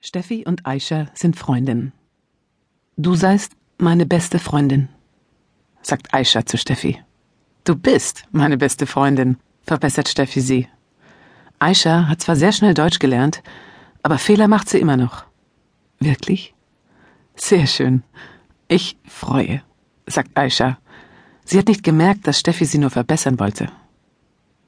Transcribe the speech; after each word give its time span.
Steffi 0.00 0.44
und 0.46 0.66
Aisha 0.66 1.06
sind 1.14 1.36
Freundinnen. 1.36 1.92
Du 2.96 3.14
seist 3.14 3.52
meine 3.78 4.06
beste 4.06 4.38
Freundin, 4.38 4.88
sagt 5.82 6.14
Aisha 6.14 6.46
zu 6.46 6.56
Steffi. 6.56 7.02
Du 7.64 7.74
bist 7.74 8.24
meine 8.30 8.56
beste 8.56 8.86
Freundin, 8.86 9.36
verbessert 9.62 10.08
Steffi 10.08 10.40
sie. 10.40 10.68
Aisha 11.58 12.08
hat 12.08 12.20
zwar 12.20 12.36
sehr 12.36 12.52
schnell 12.52 12.74
Deutsch 12.74 12.98
gelernt, 12.98 13.42
aber 14.02 14.18
Fehler 14.18 14.48
macht 14.48 14.68
sie 14.68 14.78
immer 14.78 14.96
noch. 14.96 15.24
Wirklich? 15.98 16.54
Sehr 17.34 17.66
schön. 17.66 18.02
Ich 18.68 18.96
freue, 19.04 19.62
sagt 20.06 20.36
Aisha. 20.36 20.78
Sie 21.44 21.58
hat 21.58 21.68
nicht 21.68 21.82
gemerkt, 21.82 22.26
dass 22.26 22.40
Steffi 22.40 22.64
sie 22.64 22.78
nur 22.78 22.90
verbessern 22.90 23.38
wollte. 23.38 23.70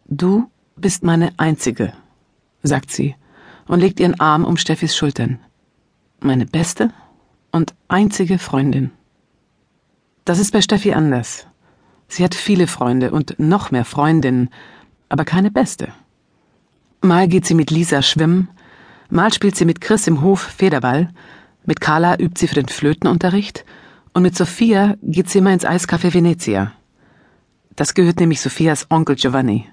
Du 0.07 0.51
bist 0.77 1.03
meine 1.03 1.33
einzige, 1.37 1.93
sagt 2.63 2.91
sie 2.91 3.15
und 3.69 3.81
legt 3.81 4.01
ihren 4.01 4.19
Arm 4.19 4.45
um 4.45 4.57
Steffis 4.57 4.97
Schultern. 4.97 5.39
Meine 6.21 6.47
beste 6.47 6.91
und 7.53 7.75
einzige 7.87 8.39
Freundin. 8.39 8.91
Das 10.25 10.39
ist 10.39 10.53
bei 10.53 10.61
Steffi 10.61 10.93
anders. 10.93 11.47
Sie 12.09 12.25
hat 12.25 12.35
viele 12.35 12.67
Freunde 12.67 13.13
und 13.13 13.39
noch 13.39 13.71
mehr 13.71 13.85
Freundinnen, 13.85 14.51
aber 15.09 15.25
keine 15.25 15.51
beste. 15.51 15.89
Mal 17.01 17.29
geht 17.29 17.47
sie 17.47 17.55
mit 17.55 17.71
Lisa 17.71 18.03
schwimmen, 18.03 18.49
mal 19.11 19.33
spielt 19.33 19.57
sie 19.57 19.65
mit 19.65 19.81
Chris 19.81 20.07
im 20.07 20.23
Hof 20.23 20.41
Federball, 20.41 21.11
mit 21.65 21.81
Carla 21.81 22.19
übt 22.19 22.41
sie 22.41 22.49
für 22.49 22.57
den 22.57 22.69
Flötenunterricht 22.69 23.65
und 24.15 24.23
mit 24.23 24.37
Sophia 24.37 24.97
geht 25.03 25.31
sie 25.31 25.39
immer 25.39 25.53
ins 25.53 25.67
Eiscafé 25.67 26.13
Venezia. 26.13 26.73
Das 27.77 27.95
gehört 27.95 28.19
nämlich 28.19 28.41
Sophias 28.41 28.87
Onkel 28.91 29.15
Giovanni. 29.15 29.69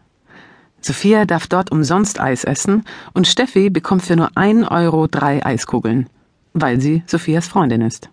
Sophia 0.85 1.25
darf 1.25 1.47
dort 1.47 1.71
umsonst 1.71 2.19
Eis 2.19 2.43
essen 2.43 2.83
und 3.15 3.25
Steffi 3.25 3.71
bekommt 3.71 4.03
für 4.03 4.15
nur 4.15 4.29
ein 4.35 4.63
Euro 4.63 5.07
drei 5.07 5.43
Eiskugeln, 5.43 6.07
weil 6.53 6.79
sie 6.79 7.01
Sophias 7.07 7.47
Freundin 7.47 7.81
ist. 7.81 8.11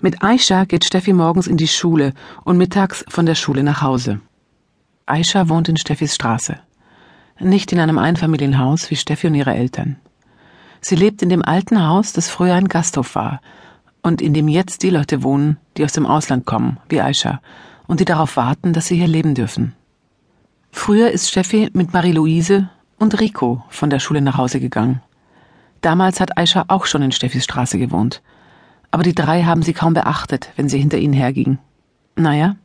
Mit 0.00 0.22
Aisha 0.22 0.64
geht 0.64 0.86
Steffi 0.86 1.12
morgens 1.12 1.46
in 1.46 1.58
die 1.58 1.68
Schule 1.68 2.14
und 2.44 2.56
mittags 2.56 3.04
von 3.06 3.26
der 3.26 3.34
Schule 3.34 3.62
nach 3.64 3.82
Hause. 3.82 4.22
Aisha 5.04 5.50
wohnt 5.50 5.68
in 5.68 5.76
Steffis 5.76 6.14
Straße. 6.14 6.58
Nicht 7.38 7.70
in 7.70 7.80
einem 7.80 7.98
Einfamilienhaus 7.98 8.90
wie 8.90 8.96
Steffi 8.96 9.26
und 9.26 9.34
ihre 9.34 9.52
Eltern. 9.52 9.96
Sie 10.80 10.96
lebt 10.96 11.20
in 11.20 11.28
dem 11.28 11.44
alten 11.44 11.86
Haus, 11.86 12.14
das 12.14 12.30
früher 12.30 12.54
ein 12.54 12.68
Gasthof 12.68 13.14
war 13.14 13.42
und 14.02 14.22
in 14.22 14.32
dem 14.32 14.48
jetzt 14.48 14.82
die 14.82 14.90
Leute 14.90 15.22
wohnen, 15.22 15.58
die 15.76 15.84
aus 15.84 15.92
dem 15.92 16.06
Ausland 16.06 16.46
kommen, 16.46 16.78
wie 16.88 17.02
Aisha, 17.02 17.42
und 17.86 18.00
die 18.00 18.06
darauf 18.06 18.38
warten, 18.38 18.72
dass 18.72 18.86
sie 18.86 18.96
hier 18.96 19.06
leben 19.06 19.34
dürfen. 19.34 19.74
Früher 20.72 21.10
ist 21.10 21.28
Steffi 21.28 21.70
mit 21.74 21.92
Marie-Louise 21.92 22.68
und 22.98 23.20
Rico 23.20 23.62
von 23.68 23.90
der 23.90 24.00
Schule 24.00 24.20
nach 24.20 24.38
Hause 24.38 24.58
gegangen. 24.58 25.00
Damals 25.82 26.18
hat 26.18 26.36
Aisha 26.36 26.64
auch 26.68 26.86
schon 26.86 27.02
in 27.02 27.12
Steffis 27.12 27.44
Straße 27.44 27.78
gewohnt. 27.78 28.22
Aber 28.90 29.04
die 29.04 29.14
drei 29.14 29.44
haben 29.44 29.62
sie 29.62 29.74
kaum 29.74 29.94
beachtet, 29.94 30.50
wenn 30.56 30.68
sie 30.68 30.78
hinter 30.78 30.98
ihnen 30.98 31.12
hergingen. 31.12 31.58
Naja, 32.16 32.56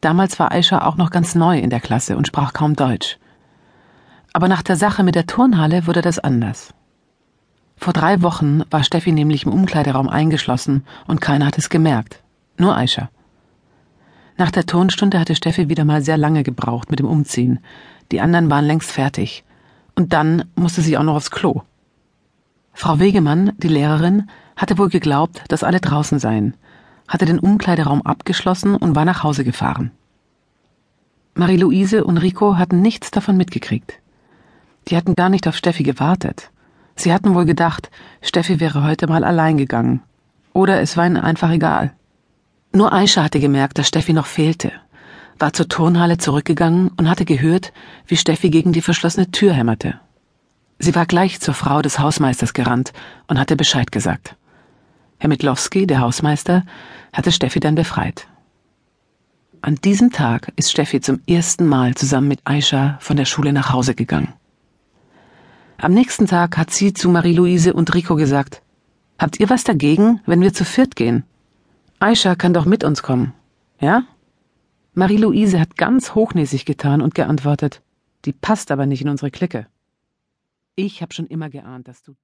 damals 0.00 0.38
war 0.38 0.52
Aisha 0.52 0.84
auch 0.84 0.96
noch 0.96 1.10
ganz 1.10 1.34
neu 1.34 1.58
in 1.58 1.70
der 1.70 1.80
Klasse 1.80 2.16
und 2.16 2.28
sprach 2.28 2.52
kaum 2.52 2.76
Deutsch. 2.76 3.18
Aber 4.32 4.46
nach 4.46 4.62
der 4.62 4.76
Sache 4.76 5.02
mit 5.02 5.16
der 5.16 5.26
Turnhalle 5.26 5.86
wurde 5.86 6.02
das 6.02 6.18
anders. 6.18 6.72
Vor 7.76 7.94
drei 7.94 8.22
Wochen 8.22 8.62
war 8.70 8.84
Steffi 8.84 9.10
nämlich 9.10 9.44
im 9.44 9.52
Umkleideraum 9.52 10.08
eingeschlossen 10.08 10.84
und 11.06 11.20
keiner 11.20 11.46
hat 11.46 11.58
es 11.58 11.70
gemerkt. 11.70 12.22
Nur 12.58 12.76
Aisha. 12.76 13.08
Nach 14.40 14.50
der 14.50 14.64
Turnstunde 14.64 15.20
hatte 15.20 15.34
Steffi 15.34 15.68
wieder 15.68 15.84
mal 15.84 16.00
sehr 16.00 16.16
lange 16.16 16.42
gebraucht 16.42 16.90
mit 16.90 16.98
dem 16.98 17.06
Umziehen. 17.06 17.58
Die 18.10 18.22
anderen 18.22 18.50
waren 18.50 18.64
längst 18.64 18.90
fertig. 18.90 19.44
Und 19.94 20.14
dann 20.14 20.44
musste 20.54 20.80
sie 20.80 20.96
auch 20.96 21.02
noch 21.02 21.16
aufs 21.16 21.30
Klo. 21.30 21.60
Frau 22.72 22.98
Wegemann, 22.98 23.52
die 23.58 23.68
Lehrerin, 23.68 24.30
hatte 24.56 24.78
wohl 24.78 24.88
geglaubt, 24.88 25.42
dass 25.48 25.62
alle 25.62 25.78
draußen 25.78 26.18
seien, 26.18 26.54
hatte 27.06 27.26
den 27.26 27.38
Umkleideraum 27.38 28.00
abgeschlossen 28.00 28.76
und 28.76 28.96
war 28.96 29.04
nach 29.04 29.24
Hause 29.24 29.44
gefahren. 29.44 29.90
Marie-Louise 31.34 32.02
und 32.02 32.16
Rico 32.16 32.56
hatten 32.56 32.80
nichts 32.80 33.10
davon 33.10 33.36
mitgekriegt. 33.36 34.00
Die 34.88 34.96
hatten 34.96 35.16
gar 35.16 35.28
nicht 35.28 35.48
auf 35.48 35.56
Steffi 35.56 35.82
gewartet. 35.82 36.50
Sie 36.96 37.12
hatten 37.12 37.34
wohl 37.34 37.44
gedacht, 37.44 37.90
Steffi 38.22 38.58
wäre 38.58 38.84
heute 38.84 39.06
mal 39.06 39.22
allein 39.22 39.58
gegangen. 39.58 40.00
Oder 40.54 40.80
es 40.80 40.96
war 40.96 41.06
ihnen 41.06 41.18
einfach 41.18 41.50
egal. 41.50 41.92
Nur 42.72 42.92
Aisha 42.92 43.22
hatte 43.22 43.40
gemerkt, 43.40 43.78
dass 43.78 43.88
Steffi 43.88 44.12
noch 44.12 44.26
fehlte, 44.26 44.72
war 45.38 45.52
zur 45.52 45.68
Turnhalle 45.68 46.18
zurückgegangen 46.18 46.90
und 46.96 47.08
hatte 47.08 47.24
gehört, 47.24 47.72
wie 48.06 48.16
Steffi 48.16 48.50
gegen 48.50 48.72
die 48.72 48.82
verschlossene 48.82 49.30
Tür 49.30 49.52
hämmerte. 49.52 49.98
Sie 50.78 50.94
war 50.94 51.06
gleich 51.06 51.40
zur 51.40 51.54
Frau 51.54 51.82
des 51.82 51.98
Hausmeisters 51.98 52.54
gerannt 52.54 52.92
und 53.26 53.38
hatte 53.38 53.56
Bescheid 53.56 53.90
gesagt. 53.90 54.36
Herr 55.18 55.28
Mitlowski, 55.28 55.86
der 55.86 56.00
Hausmeister, 56.00 56.64
hatte 57.12 57.32
Steffi 57.32 57.60
dann 57.60 57.74
befreit. 57.74 58.28
An 59.62 59.74
diesem 59.74 60.10
Tag 60.10 60.52
ist 60.56 60.70
Steffi 60.70 61.00
zum 61.00 61.20
ersten 61.26 61.66
Mal 61.66 61.94
zusammen 61.94 62.28
mit 62.28 62.40
Aisha 62.44 62.96
von 63.00 63.16
der 63.16 63.26
Schule 63.26 63.52
nach 63.52 63.72
Hause 63.72 63.94
gegangen. 63.94 64.32
Am 65.76 65.92
nächsten 65.92 66.26
Tag 66.26 66.56
hat 66.56 66.70
sie 66.70 66.94
zu 66.94 67.10
Marie-Louise 67.10 67.74
und 67.74 67.92
Rico 67.94 68.14
gesagt, 68.14 68.62
Habt 69.18 69.38
ihr 69.38 69.50
was 69.50 69.64
dagegen, 69.64 70.20
wenn 70.24 70.40
wir 70.40 70.54
zu 70.54 70.64
viert 70.64 70.96
gehen? 70.96 71.24
Aisha 72.02 72.34
kann 72.34 72.54
doch 72.54 72.64
mit 72.64 72.82
uns 72.82 73.02
kommen, 73.02 73.34
ja? 73.78 74.04
Marie-Louise 74.94 75.60
hat 75.60 75.76
ganz 75.76 76.14
hochnäsig 76.14 76.64
getan 76.64 77.02
und 77.02 77.14
geantwortet, 77.14 77.82
die 78.24 78.32
passt 78.32 78.70
aber 78.70 78.86
nicht 78.86 79.02
in 79.02 79.10
unsere 79.10 79.30
Clique. 79.30 79.66
Ich 80.76 81.02
hab 81.02 81.12
schon 81.12 81.26
immer 81.26 81.50
geahnt, 81.50 81.88
dass 81.88 82.02
du 82.02 82.14